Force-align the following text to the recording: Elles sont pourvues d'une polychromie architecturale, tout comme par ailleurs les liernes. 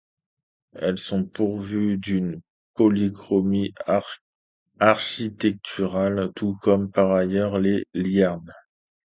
Elles 0.73 0.97
sont 0.97 1.25
pourvues 1.25 1.99
d'une 1.99 2.41
polychromie 2.73 3.75
architecturale, 4.79 6.31
tout 6.35 6.55
comme 6.59 6.89
par 6.89 7.11
ailleurs 7.11 7.59
les 7.59 7.85
liernes. 7.93 8.51